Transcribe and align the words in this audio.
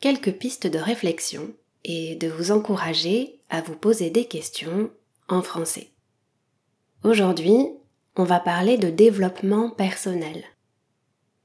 quelques 0.00 0.32
pistes 0.32 0.66
de 0.66 0.78
réflexion 0.78 1.52
et 1.84 2.16
de 2.16 2.28
vous 2.28 2.50
encourager 2.50 3.40
à 3.48 3.60
vous 3.60 3.76
poser 3.76 4.10
des 4.10 4.24
questions 4.24 4.90
en 5.28 5.42
français. 5.42 5.90
Aujourd'hui, 7.04 7.68
on 8.16 8.24
va 8.24 8.40
parler 8.40 8.78
de 8.78 8.90
développement 8.90 9.70
personnel. 9.70 10.44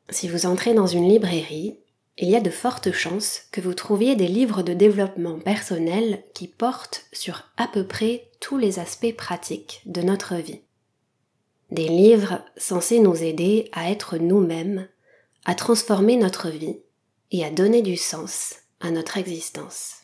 Si 0.10 0.28
vous 0.28 0.46
entrez 0.46 0.74
dans 0.74 0.88
une 0.88 1.08
librairie, 1.08 1.78
il 2.18 2.30
y 2.30 2.36
a 2.36 2.42
de 2.42 2.50
fortes 2.50 2.92
chances 2.92 3.44
que 3.52 3.62
vous 3.62 3.74
trouviez 3.74 4.16
des 4.16 4.28
livres 4.28 4.64
de 4.64 4.74
développement 4.74 5.40
personnel 5.40 6.24
qui 6.34 6.48
portent 6.48 7.06
sur 7.14 7.44
à 7.58 7.68
peu 7.68 7.86
près 7.86 8.30
tous 8.40 8.58
les 8.58 8.80
aspects 8.80 9.16
pratiques 9.16 9.82
de 9.86 10.02
notre 10.02 10.36
vie. 10.36 10.62
Des 11.72 11.88
livres 11.88 12.44
censés 12.58 13.00
nous 13.00 13.24
aider 13.24 13.70
à 13.72 13.90
être 13.90 14.18
nous-mêmes, 14.18 14.88
à 15.46 15.56
transformer 15.56 16.18
notre 16.18 16.50
vie 16.50 16.80
et 17.32 17.44
à 17.44 17.50
donner 17.50 17.82
du 17.82 17.98
sens 17.98 18.56
à 18.80 18.92
notre 18.92 19.18
existence. 19.18 20.02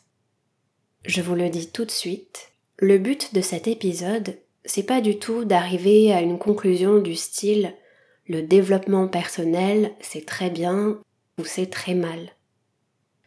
Je 1.04 1.22
vous 1.22 1.34
le 1.34 1.48
dis 1.48 1.70
tout 1.70 1.84
de 1.84 1.90
suite, 1.90 2.50
le 2.78 2.98
but 2.98 3.34
de 3.34 3.40
cet 3.40 3.68
épisode, 3.68 4.36
c'est 4.64 4.82
pas 4.82 5.00
du 5.00 5.18
tout 5.18 5.44
d'arriver 5.44 6.12
à 6.12 6.20
une 6.20 6.38
conclusion 6.38 6.98
du 6.98 7.14
style 7.14 7.74
le 8.28 8.42
développement 8.42 9.08
personnel, 9.08 9.92
c'est 10.00 10.26
très 10.26 10.50
bien 10.50 11.00
ou 11.38 11.44
c'est 11.44 11.70
très 11.70 11.94
mal. 11.94 12.32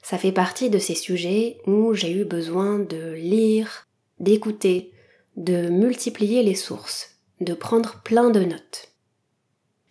Ça 0.04 0.18
fait 0.18 0.32
partie 0.32 0.70
de 0.70 0.80
ces 0.80 0.96
sujets 0.96 1.58
où 1.66 1.94
j'ai 1.94 2.12
eu 2.12 2.24
besoin 2.24 2.80
de 2.80 3.14
lire, 3.14 3.88
d'écouter, 4.20 4.92
de 5.38 5.70
multiplier 5.70 6.44
les 6.44 6.56
sources, 6.56 7.18
de 7.40 7.54
prendre 7.54 8.02
plein 8.04 8.30
de 8.30 8.42
notes 8.42 8.91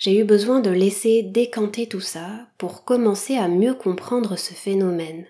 j'ai 0.01 0.19
eu 0.19 0.25
besoin 0.25 0.61
de 0.61 0.71
laisser 0.71 1.23
décanter 1.23 1.87
tout 1.87 2.01
ça 2.01 2.49
pour 2.57 2.85
commencer 2.85 3.37
à 3.37 3.49
mieux 3.49 3.75
comprendre 3.75 4.37
ce 4.37 4.55
phénomène, 4.55 5.27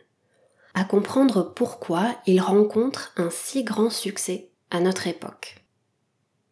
à 0.74 0.84
comprendre 0.84 1.52
pourquoi 1.54 2.16
il 2.24 2.40
rencontre 2.40 3.12
un 3.16 3.30
si 3.30 3.64
grand 3.64 3.91
succès 3.91 4.48
à 4.70 4.78
notre 4.78 5.08
époque. 5.08 5.56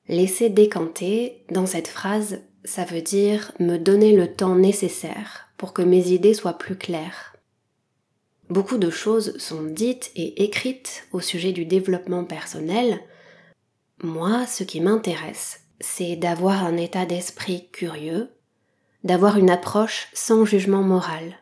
Laisser 0.08 0.50
décanter, 0.50 1.44
dans 1.52 1.66
cette 1.66 1.86
phrase, 1.86 2.41
ça 2.64 2.84
veut 2.84 3.02
dire 3.02 3.52
me 3.61 3.77
donner 3.77 4.16
le 4.16 4.34
temps 4.34 4.56
nécessaire 4.56 5.50
pour 5.56 5.72
que 5.72 5.83
mes 5.83 6.08
idées 6.08 6.34
soient 6.34 6.58
plus 6.58 6.77
claires. 6.77 7.36
Beaucoup 8.50 8.78
de 8.78 8.91
choses 8.91 9.39
sont 9.39 9.62
dites 9.62 10.11
et 10.16 10.42
écrites 10.42 11.06
au 11.12 11.20
sujet 11.20 11.52
du 11.52 11.66
développement 11.66 12.24
personnel. 12.24 12.98
Moi, 14.02 14.44
ce 14.46 14.64
qui 14.64 14.80
m'intéresse, 14.80 15.67
c'est 15.80 16.16
d'avoir 16.16 16.64
un 16.64 16.77
état 16.77 17.06
d'esprit 17.06 17.68
curieux, 17.70 18.30
d'avoir 19.05 19.36
une 19.39 19.50
approche 19.50 20.08
sans 20.12 20.44
jugement 20.44 20.83
moral. 20.83 21.39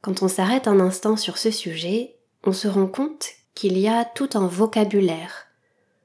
Quand 0.00 0.22
on 0.22 0.28
s'arrête 0.28 0.68
un 0.68 0.80
instant 0.80 1.16
sur 1.16 1.38
ce 1.38 1.50
sujet, 1.50 2.16
on 2.44 2.52
se 2.52 2.68
rend 2.68 2.86
compte 2.86 3.28
qu'il 3.54 3.78
y 3.78 3.88
a 3.88 4.04
tout 4.04 4.30
un 4.34 4.46
vocabulaire, 4.46 5.46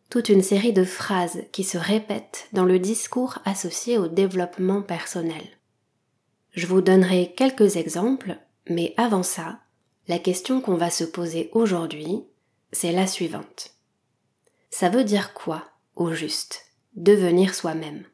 toute 0.09 0.29
une 0.29 0.43
série 0.43 0.73
de 0.73 0.83
phrases 0.83 1.43
qui 1.51 1.63
se 1.63 1.77
répètent 1.77 2.47
dans 2.53 2.65
le 2.65 2.79
discours 2.79 3.39
associé 3.45 3.97
au 3.97 4.07
développement 4.07 4.81
personnel. 4.81 5.43
Je 6.51 6.67
vous 6.67 6.81
donnerai 6.81 7.33
quelques 7.35 7.75
exemples, 7.75 8.37
mais 8.69 8.93
avant 8.97 9.23
ça, 9.23 9.59
la 10.07 10.19
question 10.19 10.61
qu'on 10.61 10.75
va 10.75 10.89
se 10.89 11.03
poser 11.03 11.49
aujourd'hui, 11.53 12.23
c'est 12.71 12.91
la 12.91 13.07
suivante. 13.07 13.71
Ça 14.69 14.89
veut 14.89 15.03
dire 15.03 15.33
quoi, 15.33 15.65
au 15.95 16.13
juste? 16.13 16.66
Devenir 16.97 17.53
soi-même. 17.53 18.05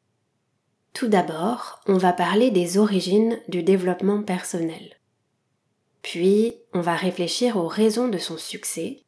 Tout 0.93 1.07
d'abord, 1.07 1.79
on 1.87 1.97
va 1.97 2.13
parler 2.13 2.51
des 2.51 2.77
origines 2.77 3.39
du 3.47 3.63
développement 3.63 4.21
personnel. 4.21 4.99
Puis, 6.03 6.53
on 6.73 6.81
va 6.81 6.95
réfléchir 6.95 7.57
aux 7.57 7.67
raisons 7.67 8.09
de 8.09 8.17
son 8.17 8.37
succès. 8.37 9.03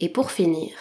Et 0.00 0.08
pour 0.08 0.30
finir, 0.30 0.72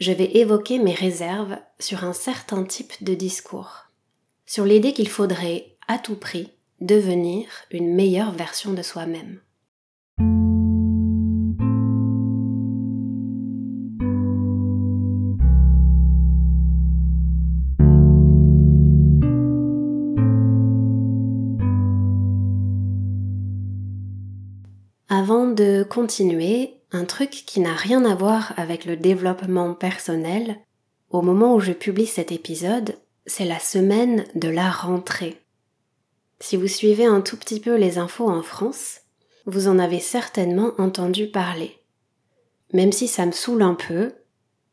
je 0.00 0.12
vais 0.12 0.36
évoquer 0.36 0.78
mes 0.78 0.94
réserves 0.94 1.58
sur 1.80 2.04
un 2.04 2.12
certain 2.12 2.64
type 2.64 2.92
de 3.02 3.14
discours, 3.14 3.88
sur 4.46 4.64
l'idée 4.64 4.92
qu'il 4.92 5.08
faudrait, 5.08 5.76
à 5.88 5.98
tout 5.98 6.16
prix, 6.16 6.52
devenir 6.80 7.46
une 7.70 7.92
meilleure 7.92 8.32
version 8.32 8.72
de 8.72 8.82
soi-même. 8.82 9.40
Continuer, 25.92 26.80
un 26.90 27.04
truc 27.04 27.28
qui 27.28 27.60
n'a 27.60 27.74
rien 27.74 28.06
à 28.06 28.14
voir 28.14 28.54
avec 28.56 28.86
le 28.86 28.96
développement 28.96 29.74
personnel, 29.74 30.56
au 31.10 31.20
moment 31.20 31.54
où 31.54 31.60
je 31.60 31.72
publie 31.72 32.06
cet 32.06 32.32
épisode, 32.32 32.96
c'est 33.26 33.44
la 33.44 33.58
semaine 33.58 34.24
de 34.34 34.48
la 34.48 34.70
rentrée. 34.70 35.36
Si 36.40 36.56
vous 36.56 36.66
suivez 36.66 37.04
un 37.04 37.20
tout 37.20 37.36
petit 37.36 37.60
peu 37.60 37.76
les 37.76 37.98
infos 37.98 38.30
en 38.30 38.42
France, 38.42 39.00
vous 39.44 39.68
en 39.68 39.78
avez 39.78 40.00
certainement 40.00 40.72
entendu 40.78 41.26
parler. 41.26 41.76
Même 42.72 42.92
si 42.92 43.06
ça 43.06 43.26
me 43.26 43.32
saoule 43.32 43.60
un 43.60 43.74
peu, 43.74 44.14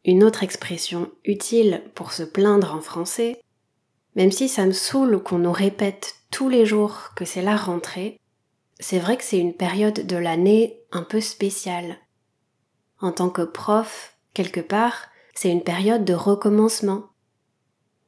une 0.06 0.24
autre 0.24 0.44
expression 0.44 1.12
utile 1.25 1.84
pour 1.96 2.13
se 2.13 2.24
plaindre 2.24 2.74
en 2.74 2.80
français, 2.80 3.41
même 4.16 4.31
si 4.31 4.47
ça 4.47 4.66
me 4.66 4.72
saoule 4.72 5.22
qu'on 5.22 5.40
nous 5.40 5.51
répète 5.51 6.16
tous 6.31 6.47
les 6.47 6.66
jours 6.66 7.09
que 7.18 7.25
c'est 7.25 7.41
la 7.41 7.57
rentrée, 7.57 8.22
c'est 8.79 9.00
vrai 9.00 9.17
que 9.17 9.23
c'est 9.23 9.40
une 9.40 9.53
période 9.53 10.06
de 10.06 10.16
l'année 10.16 10.81
un 10.91 11.03
peu 11.03 11.19
spéciale. 11.19 11.97
En 13.01 13.12
tant 13.12 13.29
que 13.29 13.41
prof, 13.41 14.17
quelque 14.34 14.62
part, 14.62 15.07
c'est 15.35 15.51
une 15.51 15.63
période 15.63 16.06
de 16.06 16.13
recommencement. 16.13 17.06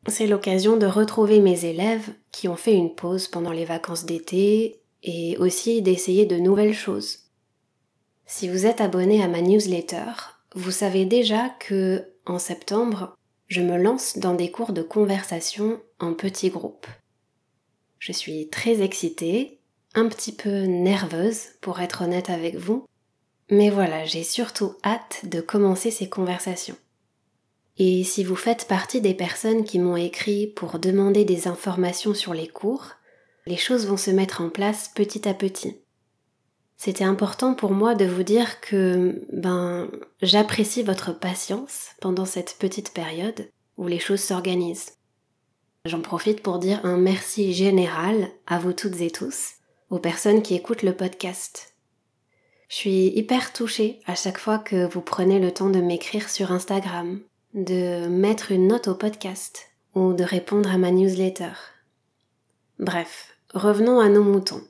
C'est 0.07 0.27
l'occasion 0.27 0.77
de 0.77 0.85
retrouver 0.87 1.39
mes 1.39 1.65
élèves 1.65 2.09
qui 2.31 2.47
ont 2.47 2.55
fait 2.55 2.73
une 2.73 2.95
pause 2.95 3.27
pendant 3.27 3.51
les 3.51 3.65
vacances 3.65 4.05
d'été 4.05 4.81
et 5.03 5.37
aussi 5.37 5.81
d'essayer 5.81 6.25
de 6.25 6.37
nouvelles 6.37 6.73
choses. 6.73 7.31
Si 8.25 8.49
vous 8.49 8.65
êtes 8.65 8.81
abonné 8.81 9.21
à 9.23 9.27
ma 9.27 9.41
newsletter, 9.41 10.13
vous 10.55 10.71
savez 10.71 11.05
déjà 11.05 11.49
que, 11.49 12.07
en 12.25 12.39
septembre, 12.39 13.15
je 13.47 13.61
me 13.61 13.77
lance 13.77 14.17
dans 14.17 14.33
des 14.33 14.51
cours 14.51 14.73
de 14.73 14.81
conversation 14.81 15.81
en 15.99 16.13
petits 16.13 16.49
groupes. 16.49 16.87
Je 17.99 18.11
suis 18.11 18.49
très 18.49 18.81
excitée 18.81 19.60
un 19.93 20.07
petit 20.07 20.31
peu 20.31 20.63
nerveuse 20.63 21.49
pour 21.61 21.79
être 21.81 22.03
honnête 22.03 22.29
avec 22.29 22.55
vous. 22.55 22.85
Mais 23.49 23.69
voilà, 23.69 24.05
j'ai 24.05 24.23
surtout 24.23 24.75
hâte 24.83 25.25
de 25.25 25.41
commencer 25.41 25.91
ces 25.91 26.09
conversations. 26.09 26.77
Et 27.77 28.03
si 28.03 28.23
vous 28.23 28.35
faites 28.35 28.67
partie 28.67 29.01
des 29.01 29.13
personnes 29.13 29.63
qui 29.63 29.79
m'ont 29.79 29.97
écrit 29.97 30.47
pour 30.47 30.79
demander 30.79 31.25
des 31.25 31.47
informations 31.47 32.13
sur 32.13 32.33
les 32.33 32.47
cours, 32.47 32.91
les 33.45 33.57
choses 33.57 33.87
vont 33.87 33.97
se 33.97 34.11
mettre 34.11 34.41
en 34.41 34.49
place 34.49 34.91
petit 34.93 35.27
à 35.27 35.33
petit. 35.33 35.77
C'était 36.77 37.03
important 37.03 37.53
pour 37.53 37.71
moi 37.71 37.95
de 37.95 38.05
vous 38.05 38.23
dire 38.23 38.61
que, 38.61 39.25
ben, 39.33 39.89
j'apprécie 40.21 40.83
votre 40.83 41.11
patience 41.11 41.89
pendant 42.01 42.25
cette 42.25 42.55
petite 42.59 42.93
période 42.93 43.49
où 43.77 43.87
les 43.87 43.99
choses 43.99 44.21
s'organisent. 44.21 44.93
J'en 45.85 46.01
profite 46.01 46.41
pour 46.41 46.59
dire 46.59 46.79
un 46.83 46.97
merci 46.97 47.53
général 47.53 48.29
à 48.47 48.59
vous 48.59 48.73
toutes 48.73 49.01
et 49.01 49.11
tous 49.11 49.60
aux 49.91 49.99
personnes 49.99 50.41
qui 50.41 50.55
écoutent 50.55 50.83
le 50.83 50.95
podcast. 50.95 51.75
Je 52.69 52.75
suis 52.75 53.07
hyper 53.07 53.51
touchée 53.51 53.99
à 54.05 54.15
chaque 54.15 54.37
fois 54.37 54.57
que 54.57 54.85
vous 54.87 55.01
prenez 55.01 55.37
le 55.37 55.51
temps 55.51 55.69
de 55.69 55.81
m'écrire 55.81 56.29
sur 56.29 56.53
Instagram, 56.53 57.19
de 57.53 58.07
mettre 58.07 58.53
une 58.53 58.67
note 58.67 58.87
au 58.87 58.95
podcast 58.95 59.67
ou 59.93 60.13
de 60.13 60.23
répondre 60.23 60.71
à 60.71 60.77
ma 60.77 60.91
newsletter. 60.91 61.51
Bref, 62.79 63.35
revenons 63.53 63.99
à 63.99 64.07
nos 64.07 64.23
moutons. 64.23 64.63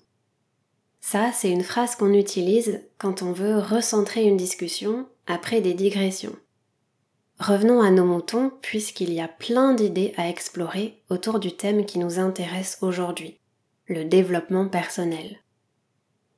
Ça, 0.99 1.31
c'est 1.31 1.51
une 1.51 1.63
phrase 1.63 1.95
qu'on 1.95 2.13
utilise 2.13 2.81
quand 2.97 3.21
on 3.21 3.31
veut 3.31 3.59
recentrer 3.59 4.23
une 4.23 4.37
discussion 4.37 5.07
après 5.27 5.61
des 5.61 5.75
digressions. 5.75 6.35
Revenons 7.39 7.81
à 7.81 7.91
nos 7.91 8.05
moutons 8.05 8.51
puisqu'il 8.63 9.13
y 9.13 9.21
a 9.21 9.27
plein 9.27 9.75
d'idées 9.75 10.13
à 10.17 10.29
explorer 10.29 11.03
autour 11.09 11.39
du 11.39 11.55
thème 11.55 11.85
qui 11.85 11.99
nous 11.99 12.17
intéresse 12.17 12.79
aujourd'hui 12.81 13.40
le 13.91 14.05
développement 14.05 14.67
personnel. 14.67 15.39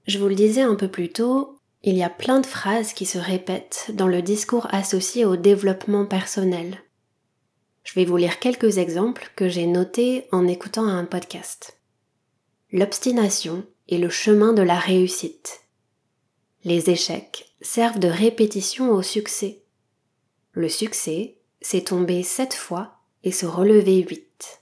Je 0.08 0.18
vous 0.18 0.28
le 0.28 0.36
disais 0.36 0.62
un 0.62 0.76
peu 0.76 0.88
plus 0.88 1.10
tôt, 1.10 1.58
il 1.84 1.96
y 1.96 2.04
a 2.04 2.10
plein 2.10 2.40
de 2.40 2.46
phrases 2.46 2.94
qui 2.94 3.06
se 3.06 3.18
répètent 3.18 3.92
dans 3.94 4.08
le 4.08 4.22
discours 4.22 4.68
associé 4.74 5.24
au 5.26 5.36
développement 5.36 6.06
personnel. 6.06 6.82
Je 7.84 7.94
vais 7.94 8.06
vous 8.06 8.18
lire 8.18 8.40
quelques 8.40 8.78
exemples 8.78 9.32
que 9.36 9.50
j'ai 9.50 9.68
notés 9.68 10.28
en 10.32 10.48
écoutant 10.48 10.86
un 10.86 11.06
podcast. 11.06 11.78
L'obstination 12.72 13.66
est 13.90 13.98
le 13.98 14.10
chemin 14.10 14.54
de 14.54 14.62
la 14.62 14.80
réussite. 14.80 15.62
Les 16.64 16.90
échecs 16.90 17.54
servent 17.62 18.00
de 18.00 18.08
répétition 18.08 18.92
au 18.92 19.02
succès. 19.02 19.64
Le 20.54 20.70
succès, 20.70 21.38
c'est 21.62 21.86
tomber 21.86 22.24
sept 22.24 22.54
fois 22.54 23.00
et 23.24 23.32
se 23.32 23.46
relever 23.46 23.98
huit. 23.98 24.62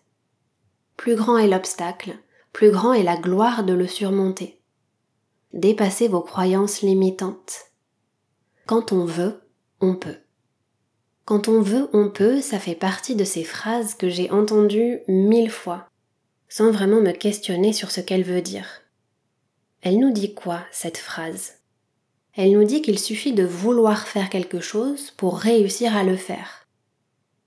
Plus 0.97 1.15
grand 1.15 1.37
est 1.37 1.47
l'obstacle, 1.47 2.17
plus 2.53 2.71
grand 2.71 2.93
est 2.93 3.03
la 3.03 3.17
gloire 3.17 3.63
de 3.63 3.73
le 3.73 3.87
surmonter. 3.87 4.59
Dépassez 5.53 6.07
vos 6.07 6.21
croyances 6.21 6.81
limitantes. 6.81 7.71
Quand 8.65 8.91
on 8.91 9.05
veut, 9.05 9.41
on 9.79 9.95
peut. 9.95 10.17
Quand 11.25 11.47
on 11.47 11.61
veut, 11.61 11.89
on 11.93 12.09
peut, 12.09 12.41
ça 12.41 12.59
fait 12.59 12.75
partie 12.75 13.15
de 13.15 13.23
ces 13.23 13.43
phrases 13.43 13.93
que 13.93 14.09
j'ai 14.09 14.31
entendues 14.31 14.99
mille 15.07 15.49
fois, 15.49 15.87
sans 16.49 16.71
vraiment 16.71 17.01
me 17.01 17.11
questionner 17.11 17.73
sur 17.73 17.91
ce 17.91 18.01
qu'elle 18.01 18.23
veut 18.23 18.41
dire. 18.41 18.81
Elle 19.81 19.99
nous 19.99 20.11
dit 20.11 20.33
quoi, 20.33 20.61
cette 20.71 20.97
phrase? 20.97 21.53
Elle 22.35 22.51
nous 22.51 22.63
dit 22.63 22.81
qu'il 22.81 22.99
suffit 22.99 23.33
de 23.33 23.43
vouloir 23.43 24.07
faire 24.07 24.29
quelque 24.29 24.59
chose 24.59 25.11
pour 25.11 25.37
réussir 25.37 25.95
à 25.95 26.03
le 26.03 26.15
faire. 26.15 26.67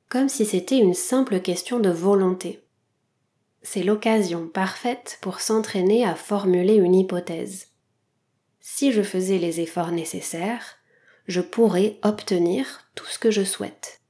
Comme 0.08 0.28
si 0.28 0.44
c'était 0.44 0.78
une 0.78 0.94
simple 0.94 1.40
question 1.40 1.80
de 1.80 1.90
volonté. 1.90 2.63
C'est 3.66 3.82
l'occasion 3.82 4.46
parfaite 4.46 5.18
pour 5.22 5.40
s'entraîner 5.40 6.04
à 6.04 6.14
formuler 6.14 6.74
une 6.74 6.94
hypothèse. 6.94 7.68
Si 8.60 8.92
je 8.92 9.00
faisais 9.00 9.38
les 9.38 9.62
efforts 9.62 9.90
nécessaires, 9.90 10.76
je 11.26 11.40
pourrais 11.40 11.98
obtenir 12.02 12.82
tout 12.94 13.06
ce 13.06 13.18
que 13.18 13.30
je 13.30 13.42
souhaite. 13.42 14.02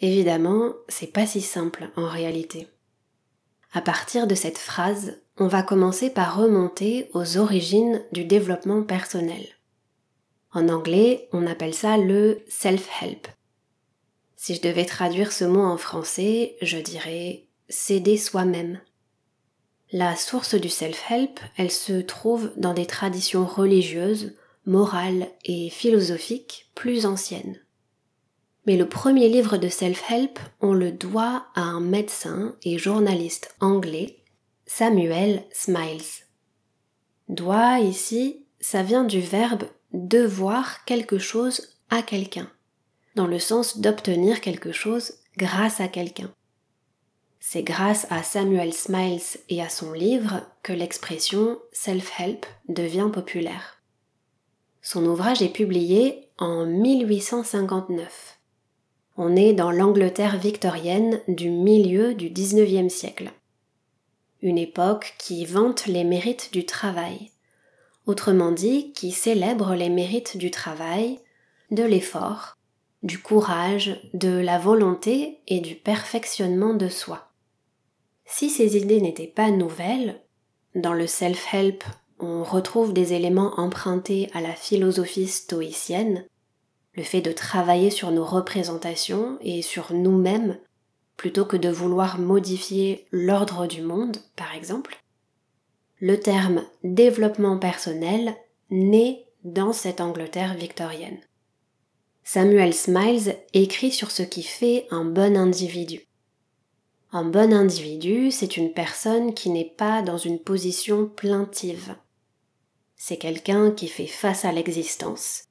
Évidemment, 0.00 0.74
c'est 0.88 1.12
pas 1.12 1.26
si 1.26 1.40
simple 1.40 1.90
en 1.94 2.08
réalité. 2.08 2.66
À 3.72 3.80
partir 3.80 4.26
de 4.26 4.34
cette 4.34 4.58
phrase, 4.58 5.22
on 5.38 5.46
va 5.46 5.62
commencer 5.62 6.10
par 6.10 6.36
remonter 6.36 7.08
aux 7.14 7.38
origines 7.38 8.02
du 8.10 8.24
développement 8.24 8.82
personnel. 8.82 9.46
En 10.52 10.68
anglais, 10.68 11.28
on 11.32 11.46
appelle 11.46 11.74
ça 11.74 11.98
le 11.98 12.40
self-help. 12.48 13.28
Si 14.34 14.56
je 14.56 14.62
devais 14.62 14.86
traduire 14.86 15.30
ce 15.30 15.44
mot 15.44 15.62
en 15.62 15.76
français, 15.76 16.56
je 16.62 16.78
dirais 16.78 17.45
s'aider 17.68 18.16
soi-même. 18.16 18.80
La 19.92 20.16
source 20.16 20.54
du 20.54 20.68
self-help, 20.68 21.40
elle 21.56 21.70
se 21.70 22.00
trouve 22.00 22.52
dans 22.56 22.74
des 22.74 22.86
traditions 22.86 23.46
religieuses 23.46 24.34
morale 24.66 25.28
et 25.44 25.70
philosophique 25.70 26.70
plus 26.74 27.06
ancienne. 27.06 27.58
Mais 28.66 28.76
le 28.76 28.88
premier 28.88 29.28
livre 29.28 29.56
de 29.56 29.68
self-help, 29.68 30.40
on 30.60 30.72
le 30.72 30.90
doit 30.90 31.46
à 31.54 31.62
un 31.62 31.80
médecin 31.80 32.56
et 32.62 32.78
journaliste 32.78 33.54
anglais, 33.60 34.24
Samuel 34.66 35.44
Smiles. 35.52 36.24
Doit 37.28 37.78
ici, 37.78 38.44
ça 38.60 38.82
vient 38.82 39.04
du 39.04 39.20
verbe 39.20 39.64
devoir 39.92 40.84
quelque 40.84 41.18
chose 41.18 41.76
à 41.90 42.02
quelqu'un, 42.02 42.50
dans 43.14 43.28
le 43.28 43.38
sens 43.38 43.78
d'obtenir 43.78 44.40
quelque 44.40 44.72
chose 44.72 45.14
grâce 45.36 45.80
à 45.80 45.86
quelqu'un. 45.86 46.32
C'est 47.40 47.62
grâce 47.62 48.06
à 48.10 48.22
Samuel 48.22 48.72
Smiles 48.72 49.38
et 49.48 49.62
à 49.62 49.68
son 49.68 49.92
livre 49.92 50.42
que 50.62 50.72
l'expression 50.72 51.58
self-help 51.72 52.46
devient 52.68 53.10
populaire. 53.12 53.80
Son 54.82 55.04
ouvrage 55.06 55.42
est 55.42 55.52
publié 55.52 56.28
en 56.38 56.66
1859. 56.66 58.38
On 59.16 59.34
est 59.34 59.52
dans 59.52 59.70
l'Angleterre 59.70 60.38
victorienne 60.38 61.20
du 61.28 61.50
milieu 61.50 62.14
du 62.14 62.30
XIXe 62.30 62.92
siècle. 62.92 63.32
Une 64.42 64.58
époque 64.58 65.14
qui 65.18 65.46
vante 65.46 65.86
les 65.86 66.04
mérites 66.04 66.52
du 66.52 66.66
travail, 66.66 67.30
autrement 68.06 68.52
dit 68.52 68.92
qui 68.92 69.10
célèbre 69.10 69.74
les 69.74 69.88
mérites 69.88 70.36
du 70.36 70.50
travail, 70.50 71.18
de 71.70 71.82
l'effort, 71.82 72.56
du 73.02 73.18
courage, 73.18 74.00
de 74.14 74.38
la 74.38 74.58
volonté 74.58 75.40
et 75.48 75.60
du 75.60 75.74
perfectionnement 75.74 76.74
de 76.74 76.88
soi. 76.88 77.25
Si 78.26 78.50
ces 78.50 78.76
idées 78.76 79.00
n'étaient 79.00 79.26
pas 79.26 79.50
nouvelles, 79.50 80.20
dans 80.74 80.92
le 80.92 81.06
self-help 81.06 81.84
on 82.18 82.42
retrouve 82.42 82.92
des 82.92 83.12
éléments 83.12 83.52
empruntés 83.58 84.30
à 84.32 84.40
la 84.40 84.52
philosophie 84.52 85.28
stoïcienne, 85.28 86.24
le 86.94 87.02
fait 87.02 87.20
de 87.20 87.32
travailler 87.32 87.90
sur 87.90 88.10
nos 88.10 88.24
représentations 88.24 89.38
et 89.42 89.62
sur 89.62 89.92
nous-mêmes 89.92 90.58
plutôt 91.16 91.44
que 91.44 91.56
de 91.56 91.68
vouloir 91.68 92.18
modifier 92.18 93.06
l'ordre 93.10 93.66
du 93.66 93.82
monde, 93.82 94.18
par 94.34 94.54
exemple. 94.54 95.02
Le 95.98 96.20
terme 96.20 96.62
développement 96.84 97.58
personnel 97.58 98.34
naît 98.70 99.24
dans 99.44 99.72
cette 99.72 100.00
Angleterre 100.00 100.54
victorienne. 100.54 101.18
Samuel 102.22 102.74
Smiles 102.74 103.36
écrit 103.54 103.92
sur 103.92 104.10
ce 104.10 104.22
qui 104.22 104.42
fait 104.42 104.86
un 104.90 105.04
bon 105.04 105.36
individu. 105.36 106.05
Un 107.16 107.24
bon 107.24 107.54
individu, 107.54 108.30
c'est 108.30 108.58
une 108.58 108.74
personne 108.74 109.32
qui 109.32 109.48
n'est 109.48 109.72
pas 109.78 110.02
dans 110.02 110.18
une 110.18 110.38
position 110.38 111.06
plaintive, 111.06 111.96
c'est 112.94 113.16
quelqu'un 113.16 113.70
qui 113.70 113.88
fait 113.88 114.06
face 114.06 114.44
à 114.44 114.52
l'existence. 114.52 115.44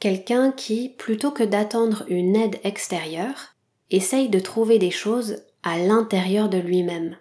Quelqu'un 0.00 0.50
qui, 0.50 0.88
plutôt 0.88 1.30
que 1.30 1.44
d'attendre 1.44 2.04
une 2.08 2.34
aide 2.34 2.58
extérieure, 2.64 3.54
essaye 3.92 4.30
de 4.30 4.40
trouver 4.40 4.80
des 4.80 4.90
choses 4.90 5.36
à 5.62 5.78
l'intérieur 5.78 6.48
de 6.48 6.58
lui-même. 6.58 7.16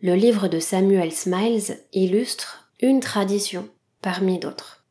Le 0.00 0.14
livre 0.14 0.48
de 0.48 0.58
Samuel 0.58 1.12
Smiles 1.12 1.78
illustre 1.92 2.70
une 2.80 3.00
tradition 3.00 3.68
parmi 4.00 4.38
d'autres. 4.38 4.86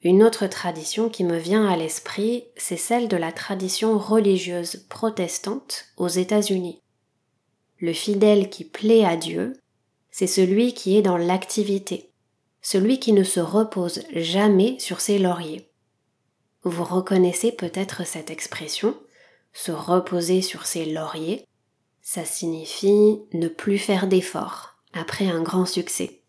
Une 0.00 0.22
autre 0.22 0.46
tradition 0.46 1.10
qui 1.10 1.24
me 1.24 1.36
vient 1.36 1.68
à 1.68 1.76
l'esprit, 1.76 2.44
c'est 2.56 2.78
celle 2.78 3.08
de 3.08 3.18
la 3.18 3.30
tradition 3.30 3.98
religieuse 3.98 4.86
protestante 4.88 5.84
aux 5.98 6.08
États-Unis. 6.08 6.79
Le 7.80 7.94
fidèle 7.94 8.50
qui 8.50 8.64
plaît 8.64 9.06
à 9.06 9.16
Dieu, 9.16 9.54
c'est 10.10 10.26
celui 10.26 10.74
qui 10.74 10.98
est 10.98 11.02
dans 11.02 11.16
l'activité, 11.16 12.10
celui 12.60 13.00
qui 13.00 13.14
ne 13.14 13.24
se 13.24 13.40
repose 13.40 14.02
jamais 14.14 14.78
sur 14.78 15.00
ses 15.00 15.18
lauriers. 15.18 15.70
Vous 16.62 16.84
reconnaissez 16.84 17.52
peut-être 17.52 18.06
cette 18.06 18.30
expression, 18.30 18.94
se 19.54 19.72
reposer 19.72 20.42
sur 20.42 20.66
ses 20.66 20.84
lauriers, 20.84 21.46
ça 22.02 22.26
signifie 22.26 23.20
ne 23.32 23.48
plus 23.48 23.78
faire 23.78 24.06
d'efforts 24.06 24.76
après 24.92 25.28
un 25.28 25.42
grand 25.42 25.64
succès. 25.64 26.20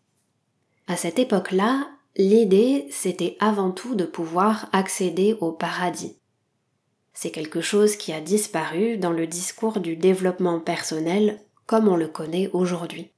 À 0.86 0.96
cette 0.96 1.18
époque-là, 1.18 1.86
l'idée 2.16 2.86
c'était 2.90 3.36
avant 3.40 3.72
tout 3.72 3.94
de 3.94 4.06
pouvoir 4.06 4.70
accéder 4.72 5.36
au 5.40 5.52
paradis. 5.52 6.16
C'est 7.14 7.30
quelque 7.30 7.60
chose 7.60 7.96
qui 7.96 8.12
a 8.12 8.20
disparu 8.20 8.96
dans 8.96 9.12
le 9.12 9.26
discours 9.26 9.80
du 9.80 9.96
développement 9.96 10.60
personnel 10.60 11.40
comme 11.66 11.88
on 11.88 11.96
le 11.96 12.08
connaît 12.08 12.50
aujourd'hui. 12.52 13.12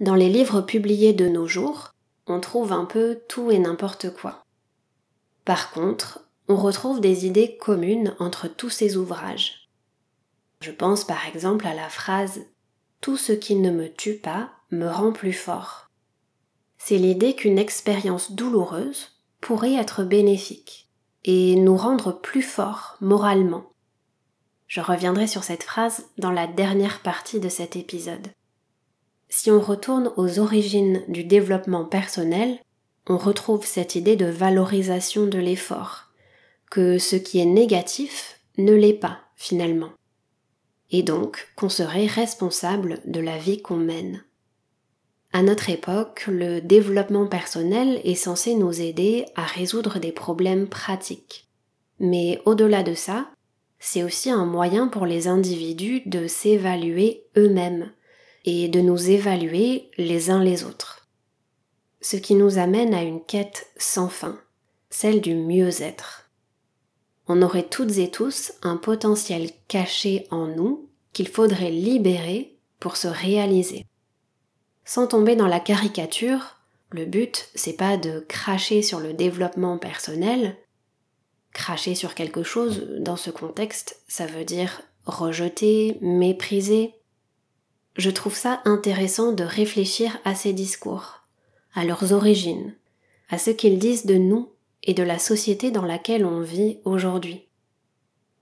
Dans 0.00 0.14
les 0.14 0.28
livres 0.28 0.62
publiés 0.62 1.12
de 1.12 1.28
nos 1.28 1.46
jours, 1.46 1.92
on 2.26 2.40
trouve 2.40 2.72
un 2.72 2.84
peu 2.84 3.20
tout 3.28 3.50
et 3.50 3.58
n'importe 3.58 4.12
quoi. 4.12 4.42
Par 5.44 5.70
contre, 5.72 6.28
on 6.48 6.56
retrouve 6.56 7.00
des 7.00 7.26
idées 7.26 7.56
communes 7.56 8.14
entre 8.18 8.48
tous 8.48 8.70
ces 8.70 8.96
ouvrages. 8.96 9.68
Je 10.60 10.70
pense 10.70 11.04
par 11.04 11.26
exemple 11.26 11.66
à 11.66 11.74
la 11.74 11.88
phrase 11.88 12.40
Tout 13.00 13.16
ce 13.16 13.32
qui 13.32 13.56
ne 13.56 13.70
me 13.70 13.92
tue 13.92 14.16
pas 14.16 14.50
me 14.70 14.88
rend 14.88 15.12
plus 15.12 15.32
fort. 15.32 15.88
C'est 16.78 16.98
l'idée 16.98 17.34
qu'une 17.34 17.58
expérience 17.58 18.32
douloureuse 18.32 19.20
pourrait 19.40 19.74
être 19.74 20.04
bénéfique 20.04 20.81
et 21.24 21.56
nous 21.56 21.76
rendre 21.76 22.12
plus 22.12 22.42
forts 22.42 22.96
moralement. 23.00 23.64
Je 24.66 24.80
reviendrai 24.80 25.26
sur 25.26 25.44
cette 25.44 25.62
phrase 25.62 26.06
dans 26.18 26.32
la 26.32 26.46
dernière 26.46 27.00
partie 27.00 27.40
de 27.40 27.48
cet 27.48 27.76
épisode 27.76 28.28
si 29.32 29.50
on 29.50 29.60
retourne 29.60 30.12
aux 30.18 30.38
origines 30.40 31.02
du 31.08 31.24
développement 31.24 31.86
personnel, 31.86 32.58
on 33.08 33.16
retrouve 33.16 33.64
cette 33.64 33.94
idée 33.94 34.14
de 34.14 34.26
valorisation 34.26 35.26
de 35.26 35.38
l'effort, 35.38 36.10
que 36.70 36.98
ce 36.98 37.16
qui 37.16 37.40
est 37.40 37.46
négatif 37.46 38.40
ne 38.58 38.74
l'est 38.74 38.92
pas 38.92 39.20
finalement, 39.34 39.88
et 40.90 41.02
donc 41.02 41.48
qu'on 41.56 41.70
serait 41.70 42.04
responsable 42.04 43.00
de 43.06 43.20
la 43.20 43.38
vie 43.38 43.62
qu'on 43.62 43.78
mène. 43.78 44.22
À 45.32 45.42
notre 45.42 45.70
époque, 45.70 46.24
le 46.28 46.60
développement 46.60 47.26
personnel 47.26 48.00
est 48.04 48.14
censé 48.14 48.54
nous 48.54 48.80
aider 48.80 49.24
à 49.34 49.44
résoudre 49.44 49.98
des 49.98 50.12
problèmes 50.12 50.68
pratiques. 50.68 51.48
Mais 51.98 52.40
au-delà 52.44 52.82
de 52.82 52.94
ça, 52.94 53.30
c'est 53.78 54.02
aussi 54.02 54.30
un 54.30 54.44
moyen 54.44 54.88
pour 54.88 55.06
les 55.06 55.28
individus 55.28 56.02
de 56.06 56.26
s'évaluer 56.26 57.24
eux-mêmes, 57.36 57.90
et 58.44 58.68
de 58.68 58.80
nous 58.80 59.10
évaluer 59.10 59.90
les 59.98 60.30
uns 60.30 60.42
les 60.42 60.64
autres. 60.64 60.98
ce 62.04 62.16
qui 62.16 62.34
nous 62.34 62.58
amène 62.58 62.94
à 62.94 63.02
une 63.02 63.24
quête 63.24 63.68
sans 63.76 64.08
fin, 64.08 64.36
celle 64.90 65.20
du 65.20 65.36
mieux-être. 65.36 66.28
On 67.28 67.42
aurait 67.42 67.68
toutes 67.68 67.96
et 67.98 68.10
tous 68.10 68.52
un 68.62 68.76
potentiel 68.76 69.50
caché 69.68 70.26
en 70.32 70.48
nous 70.48 70.88
qu'il 71.12 71.28
faudrait 71.28 71.70
libérer 71.70 72.58
pour 72.80 72.96
se 72.96 73.06
réaliser. 73.06 73.86
Sans 74.84 75.06
tomber 75.06 75.36
dans 75.36 75.46
la 75.46 75.60
caricature, 75.60 76.56
le 76.90 77.04
but, 77.04 77.48
c'est 77.54 77.72
pas 77.72 77.96
de 77.96 78.20
cracher 78.20 78.82
sur 78.82 79.00
le 79.00 79.12
développement 79.12 79.78
personnel. 79.78 80.56
Cracher 81.52 81.94
sur 81.94 82.14
quelque 82.14 82.42
chose, 82.42 82.88
dans 82.98 83.16
ce 83.16 83.30
contexte, 83.30 84.00
ça 84.08 84.26
veut 84.26 84.44
dire 84.44 84.82
rejeter, 85.06 85.98
mépriser. 86.00 86.94
Je 87.96 88.10
trouve 88.10 88.34
ça 88.34 88.62
intéressant 88.64 89.32
de 89.32 89.44
réfléchir 89.44 90.18
à 90.24 90.34
ces 90.34 90.52
discours, 90.52 91.22
à 91.74 91.84
leurs 91.84 92.12
origines, 92.12 92.74
à 93.30 93.38
ce 93.38 93.50
qu'ils 93.50 93.78
disent 93.78 94.06
de 94.06 94.16
nous 94.16 94.50
et 94.82 94.94
de 94.94 95.02
la 95.02 95.18
société 95.18 95.70
dans 95.70 95.84
laquelle 95.84 96.24
on 96.24 96.40
vit 96.40 96.78
aujourd'hui. 96.84 97.48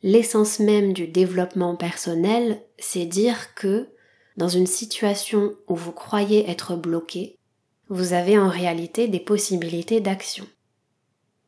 L'essence 0.03 0.61
même 0.61 0.93
du 0.93 1.07
développement 1.07 1.77
personnel, 1.77 2.63
c'est 2.79 3.05
dire 3.05 3.55
que, 3.55 3.89
dans 4.37 4.49
une 4.49 4.67
situation 4.67 5.55
où 5.69 5.75
vous 5.75 5.93
croyez 5.93 6.49
être 6.51 6.77
bloqué, 6.77 7.39
vous 7.89 8.13
avez 8.13 8.39
en 8.39 8.49
réalité 8.49 9.09
des 9.09 9.21
possibilités 9.21 10.01
d'action. 10.01 10.47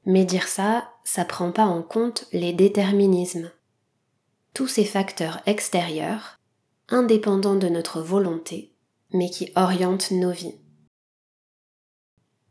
Mais 0.04 0.24
dire 0.24 0.48
ça, 0.48 0.90
ça 1.04 1.24
prend 1.24 1.52
pas 1.52 1.66
en 1.66 1.82
compte 1.82 2.26
les 2.32 2.52
déterminismes. 2.52 3.50
Tous 4.52 4.66
ces 4.66 4.84
facteurs 4.84 5.40
extérieurs, 5.46 6.40
indépendants 6.88 7.56
de 7.56 7.68
notre 7.68 8.00
volonté, 8.00 8.72
mais 9.12 9.30
qui 9.30 9.52
orientent 9.54 10.10
nos 10.10 10.32
vies. 10.32 10.56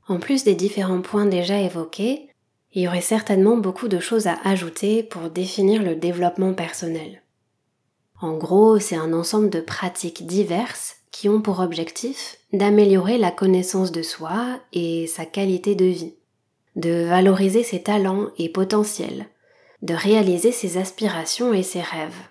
En 0.08 0.20
plus 0.20 0.44
des 0.44 0.56
différents 0.56 1.02
points 1.02 1.26
déjà 1.26 1.60
évoqués, 1.60 2.30
il 2.74 2.84
y 2.84 2.88
aurait 2.88 3.02
certainement 3.02 3.58
beaucoup 3.58 3.90
de 3.90 4.00
choses 4.00 4.28
à 4.28 4.40
ajouter 4.46 5.04
pour 5.04 5.30
définir 5.30 5.84
le 5.84 5.96
développement 5.96 6.54
personnel. 6.54 7.22
En 8.22 8.38
gros, 8.38 8.78
c'est 8.78 8.96
un 8.96 9.14
ensemble 9.14 9.50
de 9.50 9.62
pratiques 9.62 10.28
diverses 10.28 10.98
qui 11.12 11.28
ont 11.28 11.42
pour 11.42 11.60
objectif 11.60 12.38
d'améliorer 12.54 13.18
la 13.18 13.32
connaissance 13.32 13.92
de 13.92 14.04
soi 14.04 14.60
et 14.74 15.08
sa 15.08 15.26
qualité 15.26 15.74
de 15.74 15.86
vie, 15.86 16.14
de 16.76 17.06
valoriser 17.06 17.64
ses 17.64 17.82
talents 17.82 18.30
et 18.38 18.48
potentiels, 18.48 19.26
de 19.82 19.96
réaliser 19.96 20.52
ses 20.52 20.78
aspirations 20.78 21.52
et 21.52 21.64
ses 21.64 21.82
rêves. 21.82 22.22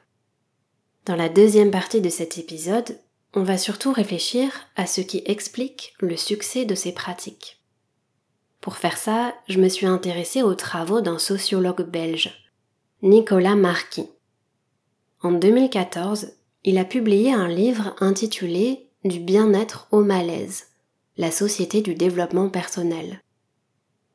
Dans 1.06 1.16
la 1.16 1.28
deuxième 1.28 1.72
partie 1.72 2.00
de 2.00 2.08
cet 2.08 2.38
épisode, 2.38 3.00
on 3.34 3.42
va 3.42 3.58
surtout 3.58 3.92
réfléchir 3.92 4.52
à 4.76 4.86
ce 4.86 5.00
qui 5.00 5.22
explique 5.26 5.94
le 5.98 6.16
succès 6.16 6.64
de 6.64 6.76
ces 6.76 6.92
pratiques. 6.92 7.60
Pour 8.60 8.76
faire 8.76 8.96
ça, 8.96 9.34
je 9.48 9.58
me 9.58 9.68
suis 9.68 9.86
intéressée 9.86 10.42
aux 10.42 10.54
travaux 10.54 11.00
d'un 11.00 11.18
sociologue 11.18 11.82
belge, 11.82 12.30
Nicolas 13.02 13.56
Marquis. 13.56 14.08
En 15.22 15.32
2014, 15.32 16.32
il 16.64 16.78
a 16.78 16.84
publié 16.86 17.30
un 17.30 17.46
livre 17.46 17.94
intitulé 18.00 18.88
Du 19.04 19.20
bien-être 19.20 19.86
au 19.90 20.02
malaise, 20.02 20.68
la 21.18 21.30
société 21.30 21.82
du 21.82 21.94
développement 21.94 22.48
personnel. 22.48 23.20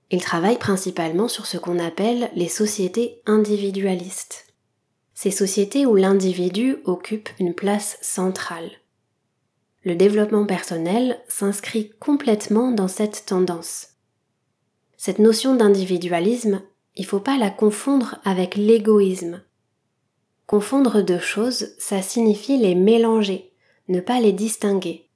Il 0.10 0.22
travaille 0.22 0.58
principalement 0.58 1.28
sur 1.28 1.46
ce 1.46 1.58
qu'on 1.58 1.78
appelle 1.78 2.32
les 2.36 2.48
sociétés 2.48 3.22
individualistes. 3.28 4.48
Ces 5.14 5.30
sociétés 5.30 5.86
où 5.86 5.96
l'individu 5.96 6.78
occupe 6.86 7.30
une 7.40 7.54
place 7.54 8.00
centrale. 8.02 8.72
Le 9.84 9.96
développement 9.96 10.48
personnel 10.48 11.20
s'inscrit 11.28 11.92
complètement 12.00 12.72
dans 12.72 12.88
cette 12.88 13.28
tendance. 13.28 13.90
Cette 14.98 15.20
notion 15.20 15.56
d'individualisme, 15.56 16.64
il 16.96 17.06
faut 17.06 17.20
pas 17.20 17.38
la 17.38 17.52
confondre 17.52 18.18
avec 18.24 18.56
l'égoïsme, 18.56 19.44
Confondre 20.48 21.02
deux 21.02 21.20
choses, 21.20 21.74
ça 21.80 22.02
signifie 22.02 22.58
les 22.58 22.76
mélanger, 22.76 23.52
ne 23.88 24.00
pas 24.00 24.20
les 24.20 24.32
distinguer. 24.32 25.10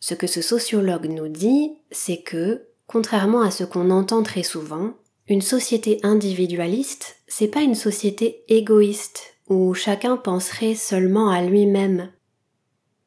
Ce 0.00 0.14
que 0.14 0.26
ce 0.26 0.42
sociologue 0.42 1.06
nous 1.06 1.28
dit, 1.28 1.72
c'est 1.90 2.18
que, 2.18 2.66
contrairement 2.86 3.40
à 3.40 3.50
ce 3.50 3.64
qu'on 3.64 3.90
entend 3.90 4.22
très 4.22 4.42
souvent, 4.42 4.94
une 5.28 5.42
société 5.42 5.98
individualiste, 6.02 7.16
c'est 7.26 7.48
pas 7.48 7.62
une 7.62 7.74
société 7.74 8.44
égoïste 8.48 9.36
où 9.48 9.74
chacun 9.74 10.16
penserait 10.16 10.74
seulement 10.74 11.30
à 11.30 11.42
lui-même. 11.42 12.12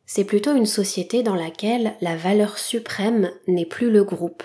C'est 0.05 0.23
plutôt 0.23 0.55
une 0.55 0.65
société 0.65 1.21
dans 1.21 1.35
laquelle 1.35 1.95
la 2.01 2.15
valeur 2.15 2.57
suprême 2.57 3.31
n'est 3.47 3.65
plus 3.67 3.91
le 3.91 4.03
groupe. 4.03 4.43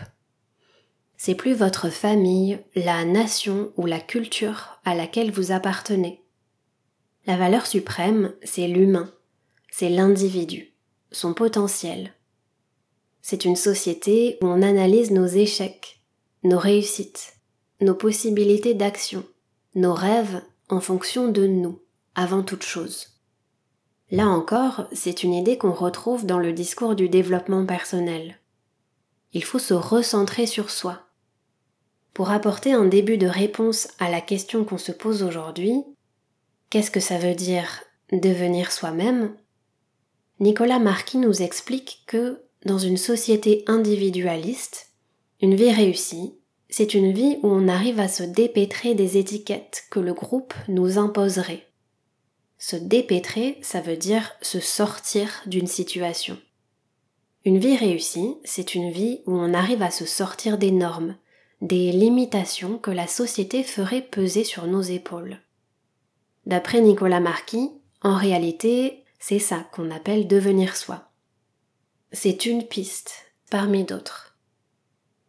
C'est 1.17 1.35
plus 1.35 1.55
votre 1.55 1.89
famille, 1.89 2.59
la 2.75 3.05
nation 3.07 3.73
ou 3.77 3.87
la 3.87 4.01
culture 4.01 4.79
à 4.85 4.95
laquelle 4.95 5.31
vous 5.31 5.53
appartenez. 5.53 6.24
La 7.27 7.37
valeur 7.37 7.67
suprême, 7.67 8.35
c'est 8.43 8.69
l'humain, 8.69 9.11
c'est 9.71 9.89
l'individu, 9.89 10.75
son 11.11 11.33
potentiel. 11.33 12.13
C'est 13.23 13.47
une 13.47 13.57
société 13.57 14.37
où 14.43 14.47
on 14.47 14.61
analyse 14.61 15.11
nos 15.11 15.25
échecs, 15.25 16.03
nos 16.43 16.59
réussites, 16.59 17.37
nos 17.81 17.95
possibilités 17.95 18.75
d'action, 18.75 19.25
nos 19.75 19.95
rêves 19.95 20.43
en 20.69 20.81
fonction 20.81 21.29
de 21.29 21.47
nous, 21.47 21.81
avant 22.15 22.43
toute 22.43 22.63
chose. 22.63 23.09
Là 24.11 24.29
encore, 24.29 24.87
c'est 24.93 25.23
une 25.23 25.33
idée 25.33 25.57
qu'on 25.57 25.73
retrouve 25.73 26.27
dans 26.27 26.39
le 26.39 26.53
discours 26.53 26.95
du 26.95 27.09
développement 27.09 27.65
personnel. 27.65 28.39
Il 29.33 29.45
faut 29.45 29.59
se 29.59 29.75
recentrer 29.75 30.47
sur 30.47 30.71
soi. 30.71 31.01
Pour 32.13 32.31
apporter 32.31 32.73
un 32.73 32.85
début 32.85 33.17
de 33.17 33.27
réponse 33.27 33.89
à 33.99 34.11
la 34.11 34.21
question 34.21 34.65
qu'on 34.65 34.79
se 34.79 34.93
pose 34.93 35.23
aujourd'hui, 35.23 35.83
Qu'est-ce 36.75 36.91
que 36.91 36.99
ça 36.99 37.19
veut 37.19 37.37
dire 37.37 37.85
devenir 38.11 38.73
soi-même? 38.73 39.37
Nicolas 40.41 40.81
Marquis 40.81 41.19
nous 41.19 41.41
explique 41.41 42.03
que 42.09 42.43
dans 42.67 42.79
une 42.79 42.97
société 42.97 43.63
individualiste, 43.69 44.89
une 45.41 45.55
vie 45.55 45.71
réussie, 45.71 46.35
c'est 46.69 46.95
une 46.95 47.13
vie 47.13 47.39
où 47.45 47.47
on 47.47 47.69
arrive 47.69 48.01
à 48.01 48.09
se 48.09 48.25
dépêtrer 48.25 48.97
des 48.97 49.19
étiquettes 49.19 49.85
que 49.89 50.01
le 50.01 50.15
groupe 50.15 50.53
nous 50.67 50.99
imposerait. 50.99 51.65
Se 52.59 52.75
dépêtrer, 52.75 53.57
ça 53.63 53.81
veut 53.81 53.97
dire 53.97 54.33
se 54.43 54.59
sortir 54.59 55.31
d'une 55.47 55.69
situation. 55.69 56.37
Une 57.45 57.59
vie 57.59 57.77
réussie, 57.77 58.35
c'est 58.43 58.75
une 58.75 58.91
vie 58.91 59.21
où 59.27 59.39
on 59.39 59.55
arrive 59.55 59.83
à 59.83 59.93
se 59.93 60.07
sortir 60.07 60.59
des 60.59 60.73
normes, 60.73 61.15
des 61.61 61.93
limitations 61.93 62.79
que 62.79 62.91
la 62.91 63.07
société 63.07 63.63
ferait 63.63 64.03
peser 64.03 64.43
sur 64.43 64.67
nos 64.67 64.83
épaules. 64.83 65.39
D'après 66.47 66.81
Nicolas 66.81 67.21
Marquis, 67.21 67.71
en 68.03 68.17
réalité, 68.17 69.05
c'est 69.19 69.39
ça 69.39 69.67
qu'on 69.73 69.91
appelle 69.91 70.29
devenir 70.29 70.77
soi. 70.77 71.11
C'est 72.13 72.45
une 72.45 72.67
piste 72.67 73.33
parmi 73.51 73.85
d'autres. 73.85 74.37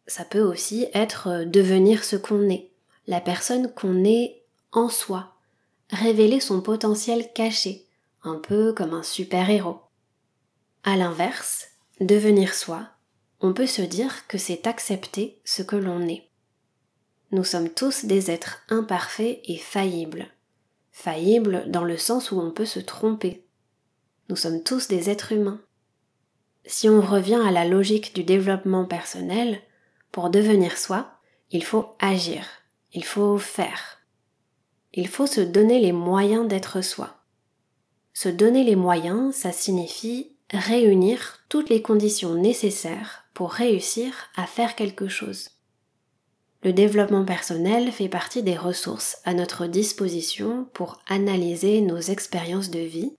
Ça 0.07 0.25
peut 0.25 0.41
aussi 0.41 0.87
être 0.93 1.45
devenir 1.45 2.03
ce 2.03 2.17
qu'on 2.17 2.49
est, 2.49 2.69
la 3.07 3.21
personne 3.21 3.73
qu'on 3.73 4.03
est 4.03 4.43
en 4.73 4.89
soi, 4.89 5.35
révéler 5.89 6.41
son 6.41 6.61
potentiel 6.61 7.31
caché, 7.33 7.87
un 8.23 8.35
peu 8.35 8.73
comme 8.73 8.93
un 8.93 9.03
super-héros. 9.03 9.79
À 10.83 10.97
l'inverse, 10.97 11.67
devenir 12.01 12.53
soi, 12.53 12.89
on 13.39 13.53
peut 13.53 13.67
se 13.67 13.81
dire 13.81 14.27
que 14.27 14.37
c'est 14.37 14.67
accepter 14.67 15.39
ce 15.45 15.63
que 15.63 15.77
l'on 15.77 16.07
est. 16.07 16.29
Nous 17.31 17.45
sommes 17.45 17.69
tous 17.69 18.05
des 18.05 18.29
êtres 18.29 18.61
imparfaits 18.69 19.39
et 19.45 19.57
faillibles 19.57 20.27
faillible 20.95 21.65
dans 21.67 21.83
le 21.83 21.97
sens 21.97 22.31
où 22.31 22.39
on 22.39 22.51
peut 22.51 22.65
se 22.65 22.79
tromper. 22.79 23.45
Nous 24.29 24.37
sommes 24.37 24.63
tous 24.63 24.87
des 24.87 25.09
êtres 25.09 25.33
humains. 25.33 25.59
Si 26.65 26.87
on 26.87 27.01
revient 27.01 27.41
à 27.45 27.51
la 27.51 27.65
logique 27.65 28.15
du 28.15 28.23
développement 28.23 28.85
personnel, 28.85 29.61
pour 30.13 30.29
devenir 30.29 30.77
soi, 30.77 31.19
il 31.51 31.65
faut 31.65 31.89
agir, 31.99 32.47
il 32.93 33.03
faut 33.03 33.37
faire. 33.37 33.99
Il 34.93 35.09
faut 35.09 35.27
se 35.27 35.41
donner 35.41 35.81
les 35.81 35.91
moyens 35.91 36.47
d'être 36.47 36.81
soi. 36.81 37.17
Se 38.13 38.29
donner 38.29 38.63
les 38.63 38.77
moyens, 38.77 39.35
ça 39.35 39.51
signifie 39.51 40.37
réunir 40.49 41.43
toutes 41.49 41.69
les 41.69 41.81
conditions 41.81 42.35
nécessaires 42.35 43.25
pour 43.33 43.51
réussir 43.51 44.29
à 44.37 44.47
faire 44.47 44.75
quelque 44.75 45.09
chose. 45.09 45.49
Le 46.65 46.73
développement 46.73 47.25
personnel 47.25 47.91
fait 47.91 48.09
partie 48.09 48.41
des 48.41 48.57
ressources 48.57 49.19
à 49.23 49.35
notre 49.35 49.67
disposition 49.67 50.67
pour 50.73 50.99
analyser 51.05 51.79
nos 51.81 51.99
expériences 51.99 52.71
de 52.71 52.79
vie 52.79 53.13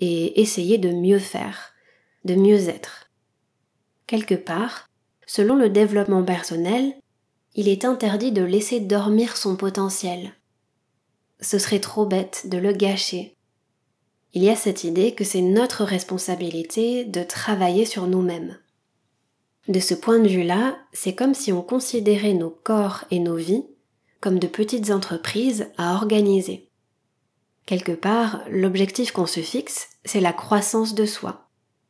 et 0.00 0.40
essayer 0.40 0.78
de 0.78 0.90
mieux 0.90 1.18
faire, 1.18 1.74
de 2.24 2.34
mieux 2.34 2.70
être. 2.70 3.10
Quelque 4.06 4.34
part, 4.34 4.88
selon 5.26 5.56
le 5.56 5.68
développement 5.68 6.24
personnel, 6.24 6.94
il 7.54 7.68
est 7.68 7.84
interdit 7.84 8.32
de 8.32 8.42
laisser 8.42 8.80
dormir 8.80 9.36
son 9.36 9.56
potentiel. 9.56 10.32
Ce 11.42 11.58
serait 11.58 11.80
trop 11.80 12.06
bête 12.06 12.46
de 12.48 12.56
le 12.56 12.72
gâcher. 12.72 13.36
Il 14.32 14.42
y 14.42 14.48
a 14.48 14.56
cette 14.56 14.84
idée 14.84 15.14
que 15.14 15.24
c'est 15.24 15.42
notre 15.42 15.84
responsabilité 15.84 17.04
de 17.04 17.22
travailler 17.22 17.84
sur 17.84 18.06
nous-mêmes. 18.06 18.56
De 19.68 19.80
ce 19.80 19.94
point 19.94 20.20
de 20.20 20.28
vue-là, 20.28 20.78
c'est 20.92 21.14
comme 21.14 21.34
si 21.34 21.52
on 21.52 21.62
considérait 21.62 22.34
nos 22.34 22.50
corps 22.50 23.04
et 23.10 23.18
nos 23.18 23.36
vies 23.36 23.64
comme 24.20 24.38
de 24.38 24.46
petites 24.46 24.90
entreprises 24.90 25.68
à 25.76 25.94
organiser. 25.94 26.68
Quelque 27.66 27.92
part, 27.92 28.42
l'objectif 28.48 29.10
qu'on 29.10 29.26
se 29.26 29.40
fixe, 29.40 29.88
c'est 30.04 30.20
la 30.20 30.32
croissance 30.32 30.94
de 30.94 31.04
soi. 31.04 31.48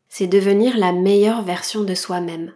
C'est 0.09 0.26
devenir 0.26 0.78
la 0.78 0.92
meilleure 0.92 1.42
version 1.42 1.85
de 1.85 1.95
soi-même. 1.95 2.54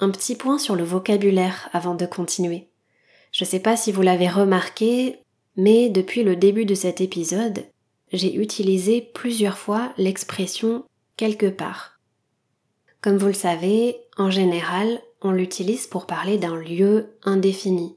Un 0.00 0.10
petit 0.10 0.34
point 0.34 0.58
sur 0.58 0.74
le 0.74 0.84
vocabulaire 0.84 1.68
avant 1.72 1.94
de 1.94 2.06
continuer. 2.06 2.68
Je 3.32 3.44
ne 3.44 3.48
sais 3.48 3.60
pas 3.60 3.76
si 3.76 3.92
vous 3.92 4.02
l'avez 4.02 4.28
remarqué, 4.28 5.20
mais 5.56 5.88
depuis 5.88 6.24
le 6.24 6.34
début 6.34 6.64
de 6.64 6.74
cet 6.74 7.00
épisode, 7.00 7.64
j'ai 8.12 8.34
utilisé 8.34 9.00
plusieurs 9.00 9.58
fois 9.58 9.92
l'expression 9.96 10.84
quelque 11.16 11.46
part. 11.46 11.99
Comme 13.02 13.16
vous 13.16 13.28
le 13.28 13.32
savez, 13.32 13.96
en 14.18 14.30
général, 14.30 15.00
on 15.22 15.32
l'utilise 15.32 15.86
pour 15.86 16.06
parler 16.06 16.36
d'un 16.38 16.56
lieu 16.56 17.16
indéfini. 17.22 17.96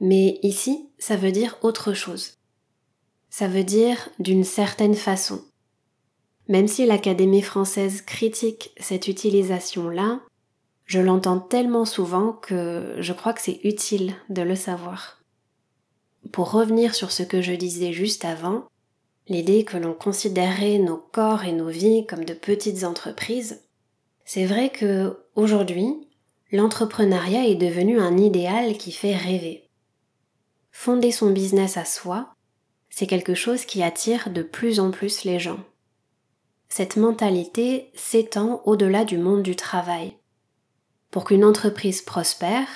Mais 0.00 0.38
ici, 0.42 0.90
ça 0.98 1.16
veut 1.16 1.32
dire 1.32 1.56
autre 1.62 1.94
chose. 1.94 2.34
Ça 3.30 3.48
veut 3.48 3.64
dire 3.64 4.08
d'une 4.18 4.44
certaine 4.44 4.94
façon. 4.94 5.42
Même 6.48 6.68
si 6.68 6.86
l'Académie 6.86 7.42
française 7.42 8.02
critique 8.02 8.72
cette 8.78 9.08
utilisation-là, 9.08 10.20
je 10.84 11.00
l'entends 11.00 11.40
tellement 11.40 11.84
souvent 11.84 12.32
que 12.32 12.96
je 13.00 13.12
crois 13.12 13.32
que 13.32 13.42
c'est 13.42 13.60
utile 13.64 14.14
de 14.28 14.42
le 14.42 14.54
savoir. 14.54 15.22
Pour 16.32 16.52
revenir 16.52 16.94
sur 16.94 17.10
ce 17.10 17.22
que 17.22 17.40
je 17.40 17.52
disais 17.52 17.92
juste 17.92 18.24
avant, 18.24 18.66
l'idée 19.28 19.64
que 19.64 19.76
l'on 19.76 19.94
considérerait 19.94 20.78
nos 20.78 20.98
corps 20.98 21.44
et 21.44 21.52
nos 21.52 21.68
vies 21.68 22.06
comme 22.06 22.24
de 22.24 22.34
petites 22.34 22.84
entreprises, 22.84 23.65
c'est 24.26 24.44
vrai 24.44 24.70
que 24.70 25.20
aujourd'hui, 25.36 25.94
l'entrepreneuriat 26.50 27.46
est 27.46 27.54
devenu 27.54 28.00
un 28.00 28.18
idéal 28.18 28.76
qui 28.76 28.90
fait 28.90 29.16
rêver. 29.16 29.70
Fonder 30.72 31.12
son 31.12 31.30
business 31.30 31.76
à 31.76 31.84
soi, 31.84 32.34
c'est 32.90 33.06
quelque 33.06 33.34
chose 33.34 33.64
qui 33.64 33.84
attire 33.84 34.30
de 34.30 34.42
plus 34.42 34.80
en 34.80 34.90
plus 34.90 35.22
les 35.22 35.38
gens. 35.38 35.60
Cette 36.68 36.96
mentalité 36.96 37.92
s'étend 37.94 38.62
au-delà 38.64 39.04
du 39.04 39.16
monde 39.16 39.44
du 39.44 39.54
travail. 39.54 40.16
Pour 41.12 41.24
qu'une 41.24 41.44
entreprise 41.44 42.02
prospère, 42.02 42.66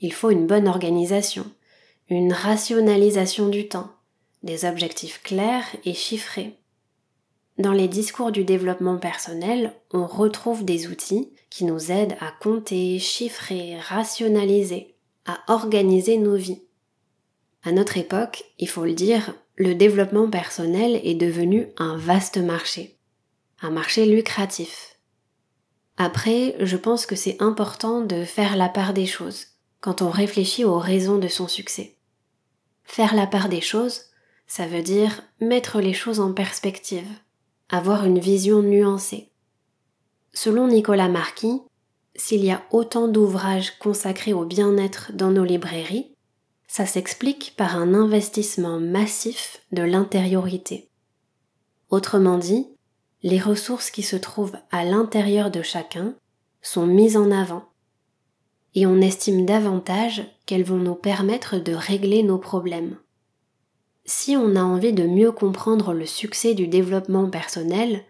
il 0.00 0.12
faut 0.12 0.30
une 0.30 0.46
bonne 0.46 0.68
organisation, 0.68 1.46
une 2.10 2.34
rationalisation 2.34 3.48
du 3.48 3.66
temps, 3.66 3.90
des 4.42 4.66
objectifs 4.66 5.22
clairs 5.22 5.66
et 5.86 5.94
chiffrés. 5.94 6.57
Dans 7.58 7.72
les 7.72 7.88
discours 7.88 8.30
du 8.30 8.44
développement 8.44 8.98
personnel, 8.98 9.72
on 9.92 10.06
retrouve 10.06 10.64
des 10.64 10.86
outils 10.86 11.32
qui 11.50 11.64
nous 11.64 11.90
aident 11.90 12.16
à 12.20 12.30
compter, 12.30 13.00
chiffrer, 13.00 13.76
rationaliser, 13.80 14.94
à 15.26 15.40
organiser 15.48 16.18
nos 16.18 16.36
vies. 16.36 16.62
À 17.64 17.72
notre 17.72 17.96
époque, 17.96 18.44
il 18.60 18.68
faut 18.68 18.84
le 18.84 18.92
dire, 18.92 19.34
le 19.56 19.74
développement 19.74 20.30
personnel 20.30 21.00
est 21.02 21.16
devenu 21.16 21.66
un 21.78 21.96
vaste 21.96 22.38
marché, 22.38 22.96
un 23.60 23.70
marché 23.70 24.06
lucratif. 24.06 24.96
Après, 25.96 26.54
je 26.60 26.76
pense 26.76 27.06
que 27.06 27.16
c'est 27.16 27.42
important 27.42 28.02
de 28.02 28.24
faire 28.24 28.56
la 28.56 28.68
part 28.68 28.94
des 28.94 29.06
choses 29.06 29.46
quand 29.80 30.00
on 30.00 30.10
réfléchit 30.10 30.64
aux 30.64 30.78
raisons 30.78 31.18
de 31.18 31.26
son 31.26 31.48
succès. 31.48 31.96
Faire 32.84 33.16
la 33.16 33.26
part 33.26 33.48
des 33.48 33.60
choses, 33.60 34.02
ça 34.46 34.68
veut 34.68 34.82
dire 34.82 35.24
mettre 35.40 35.80
les 35.80 35.92
choses 35.92 36.20
en 36.20 36.32
perspective, 36.32 37.08
avoir 37.68 38.04
une 38.04 38.18
vision 38.18 38.62
nuancée. 38.62 39.30
Selon 40.32 40.68
Nicolas 40.68 41.08
Marquis, 41.08 41.60
s'il 42.14 42.44
y 42.44 42.50
a 42.50 42.62
autant 42.70 43.08
d'ouvrages 43.08 43.78
consacrés 43.78 44.32
au 44.32 44.44
bien-être 44.44 45.12
dans 45.12 45.30
nos 45.30 45.44
librairies, 45.44 46.14
ça 46.66 46.86
s'explique 46.86 47.54
par 47.56 47.76
un 47.76 47.94
investissement 47.94 48.78
massif 48.78 49.62
de 49.72 49.82
l'intériorité. 49.82 50.88
Autrement 51.90 52.38
dit, 52.38 52.66
les 53.22 53.40
ressources 53.40 53.90
qui 53.90 54.02
se 54.02 54.16
trouvent 54.16 54.56
à 54.70 54.84
l'intérieur 54.84 55.50
de 55.50 55.62
chacun 55.62 56.14
sont 56.60 56.86
mises 56.86 57.16
en 57.16 57.30
avant 57.30 57.64
et 58.74 58.86
on 58.86 59.00
estime 59.00 59.44
davantage 59.44 60.22
qu'elles 60.46 60.64
vont 60.64 60.78
nous 60.78 60.94
permettre 60.94 61.58
de 61.58 61.72
régler 61.72 62.22
nos 62.22 62.38
problèmes. 62.38 62.96
Si 64.10 64.38
on 64.38 64.56
a 64.56 64.62
envie 64.62 64.94
de 64.94 65.06
mieux 65.06 65.32
comprendre 65.32 65.92
le 65.92 66.06
succès 66.06 66.54
du 66.54 66.66
développement 66.66 67.28
personnel, 67.28 68.04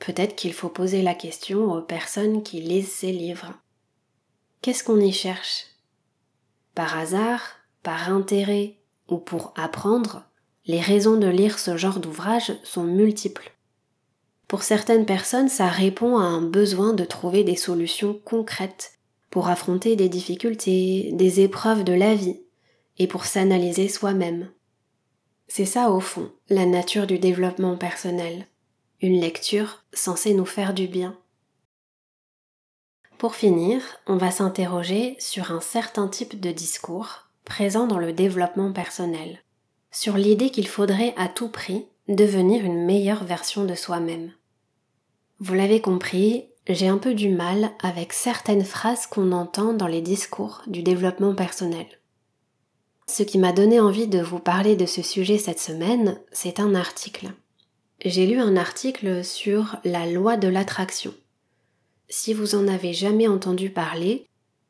peut-être 0.00 0.36
qu'il 0.36 0.54
faut 0.54 0.70
poser 0.70 1.02
la 1.02 1.14
question 1.14 1.70
aux 1.70 1.82
personnes 1.82 2.42
qui 2.42 2.62
lisent 2.62 2.90
ces 2.90 3.12
livres. 3.12 3.52
Qu'est-ce 4.62 4.82
qu'on 4.82 4.98
y 4.98 5.12
cherche? 5.12 5.66
Par 6.74 6.96
hasard, 6.96 7.42
par 7.82 8.10
intérêt 8.10 8.78
ou 9.10 9.18
pour 9.18 9.52
apprendre, 9.54 10.24
les 10.64 10.80
raisons 10.80 11.18
de 11.18 11.26
lire 11.26 11.58
ce 11.58 11.76
genre 11.76 12.00
d'ouvrage 12.00 12.54
sont 12.62 12.84
multiples. 12.84 13.52
Pour 14.48 14.62
certaines 14.62 15.04
personnes, 15.04 15.50
ça 15.50 15.68
répond 15.68 16.16
à 16.16 16.24
un 16.24 16.40
besoin 16.40 16.94
de 16.94 17.04
trouver 17.04 17.44
des 17.44 17.56
solutions 17.56 18.18
concrètes 18.24 18.92
pour 19.28 19.48
affronter 19.48 19.94
des 19.94 20.08
difficultés, 20.08 21.10
des 21.12 21.40
épreuves 21.40 21.84
de 21.84 21.92
la 21.92 22.14
vie, 22.14 22.40
et 22.96 23.06
pour 23.06 23.26
s'analyser 23.26 23.90
soi-même. 23.90 24.48
C'est 25.46 25.66
ça 25.66 25.90
au 25.90 26.00
fond, 26.00 26.30
la 26.48 26.66
nature 26.66 27.06
du 27.06 27.18
développement 27.18 27.76
personnel, 27.76 28.46
une 29.00 29.20
lecture 29.20 29.84
censée 29.92 30.34
nous 30.34 30.46
faire 30.46 30.74
du 30.74 30.86
bien. 30.86 31.16
Pour 33.18 33.34
finir, 33.34 33.80
on 34.06 34.16
va 34.16 34.30
s'interroger 34.30 35.16
sur 35.18 35.52
un 35.52 35.60
certain 35.60 36.08
type 36.08 36.40
de 36.40 36.50
discours 36.50 37.28
présent 37.44 37.86
dans 37.86 37.98
le 37.98 38.12
développement 38.12 38.72
personnel, 38.72 39.42
sur 39.90 40.16
l'idée 40.16 40.50
qu'il 40.50 40.66
faudrait 40.66 41.14
à 41.16 41.28
tout 41.28 41.48
prix 41.48 41.86
devenir 42.08 42.64
une 42.64 42.84
meilleure 42.84 43.24
version 43.24 43.64
de 43.64 43.74
soi-même. 43.74 44.32
Vous 45.40 45.54
l'avez 45.54 45.80
compris, 45.80 46.48
j'ai 46.68 46.88
un 46.88 46.98
peu 46.98 47.14
du 47.14 47.28
mal 47.28 47.70
avec 47.82 48.12
certaines 48.12 48.64
phrases 48.64 49.06
qu'on 49.06 49.32
entend 49.32 49.72
dans 49.72 49.86
les 49.86 50.00
discours 50.00 50.62
du 50.66 50.82
développement 50.82 51.34
personnel. 51.34 51.86
Ce 53.06 53.22
qui 53.22 53.38
m'a 53.38 53.52
donné 53.52 53.80
envie 53.80 54.06
de 54.06 54.20
vous 54.20 54.38
parler 54.38 54.76
de 54.76 54.86
ce 54.86 55.02
sujet 55.02 55.38
cette 55.38 55.60
semaine, 55.60 56.18
c'est 56.32 56.58
un 56.58 56.74
article. 56.74 57.32
J'ai 58.04 58.26
lu 58.26 58.38
un 58.38 58.56
article 58.56 59.24
sur 59.24 59.76
la 59.84 60.06
loi 60.06 60.36
de 60.36 60.48
l'attraction. 60.48 61.14
Si 62.08 62.34
vous 62.34 62.54
en 62.54 62.66
avez 62.66 62.92
jamais 62.92 63.28
entendu 63.28 63.70
parler, 63.70 64.26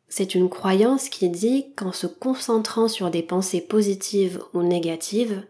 c'est 0.08 0.34
une 0.34 0.48
croyance 0.48 1.08
qui 1.08 1.28
dit 1.28 1.72
qu'en 1.76 1.92
se 1.92 2.06
concentrant 2.06 2.88
sur 2.88 3.10
des 3.10 3.22
pensées 3.22 3.60
positives 3.60 4.40
ou 4.52 4.62
négatives, 4.62 5.44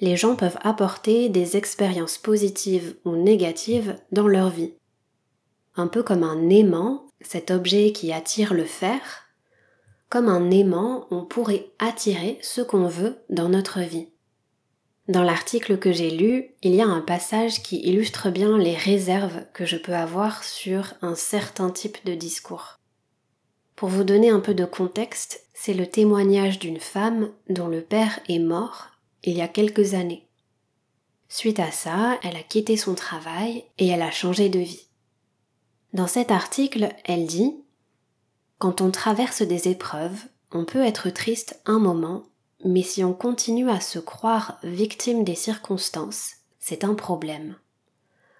les 0.00 0.16
gens 0.16 0.36
peuvent 0.36 0.58
apporter 0.62 1.28
des 1.28 1.56
expériences 1.56 2.18
positives 2.18 2.96
ou 3.04 3.16
négatives 3.16 3.96
dans 4.12 4.28
leur 4.28 4.50
vie. 4.50 4.72
Un 5.76 5.86
peu 5.86 6.02
comme 6.02 6.22
un 6.22 6.48
aimant, 6.48 7.06
cet 7.20 7.50
objet 7.50 7.92
qui 7.92 8.12
attire 8.12 8.54
le 8.54 8.64
fer, 8.64 9.27
comme 10.08 10.28
un 10.28 10.50
aimant, 10.50 11.06
on 11.10 11.24
pourrait 11.24 11.70
attirer 11.78 12.38
ce 12.42 12.60
qu'on 12.60 12.86
veut 12.86 13.18
dans 13.28 13.48
notre 13.48 13.80
vie. 13.80 14.08
Dans 15.08 15.22
l'article 15.22 15.78
que 15.78 15.92
j'ai 15.92 16.10
lu, 16.10 16.50
il 16.62 16.74
y 16.74 16.82
a 16.82 16.86
un 16.86 17.00
passage 17.00 17.62
qui 17.62 17.80
illustre 17.80 18.30
bien 18.30 18.58
les 18.58 18.76
réserves 18.76 19.44
que 19.54 19.64
je 19.64 19.76
peux 19.76 19.94
avoir 19.94 20.44
sur 20.44 20.94
un 21.00 21.14
certain 21.14 21.70
type 21.70 22.04
de 22.04 22.14
discours. 22.14 22.78
Pour 23.74 23.88
vous 23.88 24.04
donner 24.04 24.28
un 24.28 24.40
peu 24.40 24.54
de 24.54 24.64
contexte, 24.64 25.46
c'est 25.54 25.72
le 25.72 25.86
témoignage 25.86 26.58
d'une 26.58 26.80
femme 26.80 27.30
dont 27.48 27.68
le 27.68 27.80
père 27.80 28.20
est 28.28 28.38
mort 28.38 28.88
il 29.24 29.36
y 29.36 29.40
a 29.40 29.48
quelques 29.48 29.94
années. 29.94 30.26
Suite 31.28 31.60
à 31.60 31.70
ça, 31.70 32.18
elle 32.22 32.36
a 32.36 32.42
quitté 32.42 32.76
son 32.76 32.94
travail 32.94 33.64
et 33.78 33.88
elle 33.88 34.02
a 34.02 34.10
changé 34.10 34.48
de 34.48 34.58
vie. 34.58 34.88
Dans 35.92 36.06
cet 36.06 36.30
article, 36.30 36.94
elle 37.04 37.26
dit 37.26 37.54
Quand 38.58 38.80
on 38.80 38.90
traverse 38.90 39.42
des 39.42 39.68
épreuves, 39.68 40.20
on 40.50 40.64
peut 40.64 40.84
être 40.84 41.10
triste 41.10 41.60
un 41.66 41.78
moment, 41.78 42.24
mais 42.64 42.82
si 42.82 43.04
on 43.04 43.14
continue 43.14 43.70
à 43.70 43.80
se 43.80 43.98
croire 43.98 44.58
victime 44.64 45.22
des 45.22 45.36
circonstances, 45.36 46.32
c'est 46.58 46.84
un 46.84 46.94
problème. 46.94 47.56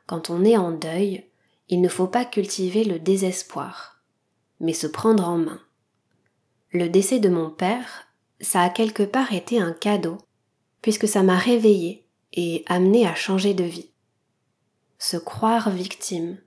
Quand 0.07 0.31
on 0.31 0.44
est 0.44 0.57
en 0.57 0.72
deuil, 0.72 1.24
il 1.68 1.81
ne 1.81 1.88
faut 1.88 2.09
pas 2.09 2.24
cultiver 2.24 2.83
le 2.83 2.98
désespoir, 2.98 4.02
mais 4.59 4.72
se 4.72 4.87
prendre 4.87 5.28
en 5.28 5.38
main. 5.38 5.61
Le 6.72 6.88
décès 6.88 7.20
de 7.20 7.28
mon 7.28 7.50
père, 7.50 8.09
ça 8.40 8.62
a 8.62 8.70
quelque 8.70 9.02
part 9.02 9.33
été 9.33 9.61
un 9.61 9.72
cadeau 9.72 10.18
puisque 10.83 11.09
ça 11.09 11.22
m'a 11.22 11.38
réveillée 11.38 12.07
et 12.33 12.64
amené 12.66 13.07
à 13.07 13.14
changer 13.14 13.54
de 13.54 13.64
vie. 13.64 13.90
Se 14.98 15.16
croire 15.16 15.70
victime, 15.70 16.38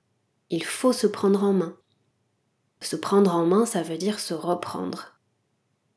il 0.49 0.63
faut 0.63 0.93
se 0.93 1.07
prendre 1.07 1.43
en 1.43 1.53
main. 1.53 1.77
Se 2.81 2.95
prendre 2.95 3.33
en 3.33 3.45
main, 3.45 3.65
ça 3.65 3.83
veut 3.83 3.97
dire 3.97 4.19
se 4.19 4.33
reprendre. 4.33 5.13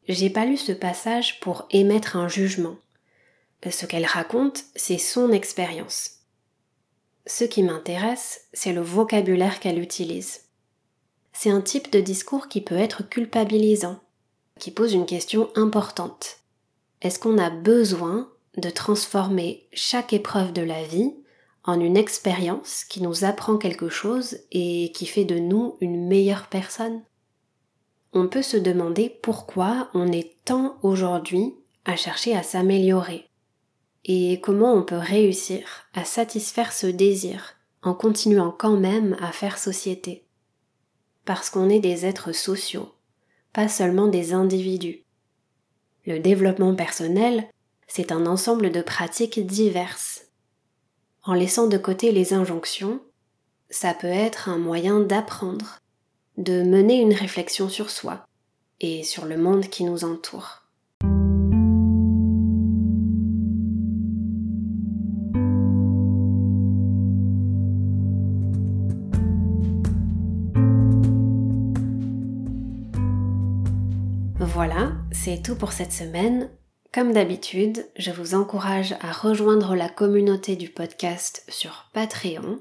J'ai 0.07 0.31
pas 0.31 0.45
lu 0.45 0.57
ce 0.57 0.73
passage 0.73 1.41
pour 1.41 1.67
émettre 1.71 2.17
un 2.17 2.29
jugement. 2.29 2.77
Ce 3.71 3.87
qu'elle 3.87 4.05
raconte, 4.05 4.65
c'est 4.77 4.99
son 4.99 5.33
expérience. 5.33 6.21
Ce 7.27 7.45
qui 7.45 7.63
m'intéresse, 7.63 8.43
c'est 8.53 8.75
le 8.75 8.83
vocabulaire 8.83 9.61
qu'elle 9.61 9.79
utilise. 9.79 10.43
c'est 11.33 11.51
un 11.51 11.63
type 11.63 11.91
de 11.91 12.01
discours 12.01 12.49
qui 12.49 12.61
peut 12.61 12.77
être 12.77 13.03
culpabilisant, 13.09 13.99
qui 14.61 14.71
pose 14.71 14.93
une 14.93 15.07
question 15.07 15.51
importante. 15.57 16.39
Est-ce 17.01 17.19
qu'on 17.19 17.39
a 17.39 17.51
besoin 17.51 18.31
de 18.57 18.71
transformer 18.71 19.67
chaque 19.73 20.13
épreuve 20.13 20.53
de 20.53 20.63
la 20.63 20.85
vie 20.85 21.13
en 21.65 21.81
une 21.81 21.97
expérience 21.97 22.85
qui 22.85 23.03
nous 23.03 23.25
apprend 23.25 23.57
quelque 23.57 23.89
chose 23.89 24.39
et 24.53 24.93
qui 24.95 25.07
fait 25.07 25.25
de 25.25 25.39
nous 25.39 25.77
une 25.81 26.07
meilleure 26.07 26.49
personne 26.49 27.03
On 28.13 28.29
peut 28.29 28.43
se 28.43 28.57
demander 28.57 29.09
pourquoi 29.23 29.89
on 29.95 30.13
est 30.13 30.37
tant 30.45 30.77
aujourd'hui 30.83 31.55
à 31.85 31.97
chercher 31.97 32.37
à 32.37 32.43
s'améliorer 32.43 33.29
et 34.05 34.41
comment 34.41 34.75
on 34.75 34.83
peut 34.83 34.99
réussir 34.99 35.87
à 35.95 36.05
satisfaire 36.05 36.73
ce 36.73 36.87
désir 36.87 37.57
en 37.83 37.95
continuant 37.95 38.55
quand 38.57 38.77
même 38.77 39.17
à 39.21 39.33
faire 39.33 39.59
société. 39.59 40.27
Parce 41.25 41.51
qu'on 41.51 41.71
est 41.71 41.81
des 41.81 42.05
êtres 42.05 42.33
sociaux, 42.33 42.93
pas 43.53 43.69
seulement 43.69 44.09
des 44.09 44.35
individus. 44.35 45.05
Le 46.07 46.19
développement 46.19 46.75
personnel, 46.75 47.49
c'est 47.87 48.13
un 48.13 48.27
ensemble 48.27 48.71
de 48.71 48.83
pratiques 48.83 49.47
diverses. 49.47 50.14
En 51.27 51.33
laissant 51.33 51.69
de 51.69 51.79
côté 51.79 52.13
les 52.13 52.35
injonctions, 52.35 53.01
ça 53.71 53.95
peut 53.95 54.07
être 54.07 54.51
un 54.51 54.59
moyen 54.59 55.01
d'apprendre, 55.01 55.79
de 56.37 56.63
mener 56.63 57.01
une 57.01 57.15
réflexion 57.15 57.71
sur 57.71 57.89
soi 57.89 58.27
et 58.83 59.03
sur 59.05 59.25
le 59.25 59.39
monde 59.39 59.71
qui 59.71 59.85
nous 59.85 60.05
entoure. 60.05 60.65
Voilà, 74.39 74.93
c'est 75.11 75.43
tout 75.43 75.57
pour 75.57 75.73
cette 75.73 75.93
semaine. 75.93 76.51
Comme 76.95 77.13
d'habitude, 77.13 77.89
je 77.97 78.13
vous 78.13 78.37
encourage 78.37 78.95
à 79.01 79.11
rejoindre 79.11 79.75
la 79.75 79.89
communauté 79.89 80.55
du 80.55 80.69
podcast 80.69 81.43
sur 81.49 81.91
Patreon. 81.93 82.61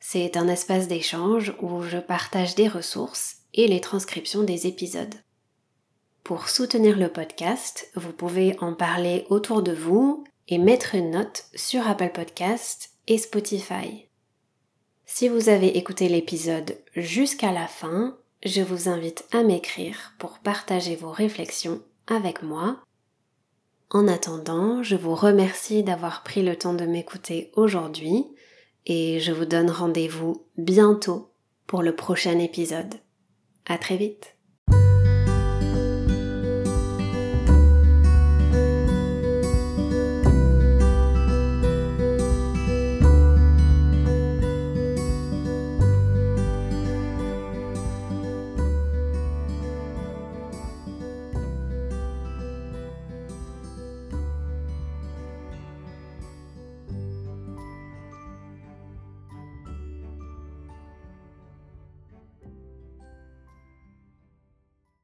C'est 0.00 0.36
un 0.36 0.48
espace 0.48 0.88
d'échange 0.88 1.54
où 1.62 1.80
je 1.82 1.98
partage 1.98 2.56
des 2.56 2.66
ressources 2.66 3.36
et 3.54 3.68
les 3.68 3.80
transcriptions 3.80 4.42
des 4.42 4.66
épisodes. 4.66 5.14
Pour 6.24 6.48
soutenir 6.48 6.98
le 6.98 7.08
podcast, 7.08 7.88
vous 7.94 8.10
pouvez 8.10 8.56
en 8.58 8.74
parler 8.74 9.24
autour 9.30 9.62
de 9.62 9.72
vous 9.72 10.24
et 10.48 10.58
mettre 10.58 10.96
une 10.96 11.12
note 11.12 11.44
sur 11.54 11.86
Apple 11.86 12.10
Podcast 12.12 12.90
et 13.06 13.18
Spotify. 13.18 14.08
Si 15.06 15.28
vous 15.28 15.48
avez 15.48 15.78
écouté 15.78 16.08
l'épisode 16.08 16.76
jusqu'à 16.96 17.52
la 17.52 17.68
fin, 17.68 18.18
je 18.44 18.62
vous 18.62 18.88
invite 18.88 19.26
à 19.30 19.44
m'écrire 19.44 20.12
pour 20.18 20.40
partager 20.40 20.96
vos 20.96 21.12
réflexions 21.12 21.80
avec 22.08 22.42
moi. 22.42 22.80
En 23.94 24.08
attendant, 24.08 24.82
je 24.82 24.96
vous 24.96 25.14
remercie 25.14 25.84
d'avoir 25.84 26.24
pris 26.24 26.42
le 26.42 26.56
temps 26.56 26.74
de 26.74 26.84
m'écouter 26.84 27.52
aujourd'hui 27.54 28.26
et 28.86 29.20
je 29.20 29.30
vous 29.30 29.44
donne 29.44 29.70
rendez-vous 29.70 30.48
bientôt 30.56 31.30
pour 31.68 31.80
le 31.80 31.94
prochain 31.94 32.40
épisode. 32.40 32.94
À 33.66 33.78
très 33.78 33.96
vite! 33.96 34.34